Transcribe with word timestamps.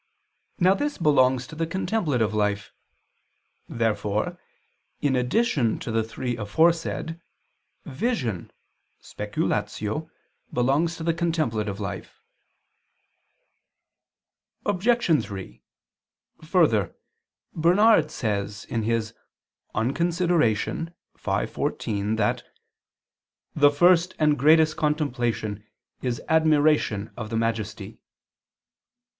']."Now 0.59 0.73
this 0.73 0.97
belongs 0.97 1.45
to 1.45 1.55
the 1.55 1.67
contemplative 1.67 2.33
life. 2.33 2.71
Therefore 3.69 4.39
in 4.99 5.15
addition 5.15 5.77
to 5.77 5.91
the 5.91 6.01
three 6.01 6.35
aforesaid, 6.37 7.21
vision 7.85 8.49
(speculatio) 8.99 10.09
belongs 10.51 10.97
to 10.97 11.03
the 11.03 11.13
contemplative 11.13 11.79
life. 11.79 12.19
Obj. 14.65 15.23
3: 15.23 15.61
Further, 16.45 16.95
Bernard 17.53 18.09
says 18.09 18.65
(De 18.71 19.11
Consid. 19.73 20.93
v, 21.11 21.45
14) 21.45 22.15
that 22.15 22.43
"the 23.53 23.69
first 23.69 24.15
and 24.17 24.39
greatest 24.39 24.75
contemplation 24.75 25.63
is 26.01 26.19
admiration 26.27 27.13
of 27.15 27.29
the 27.29 27.37
Majesty." 27.37 27.99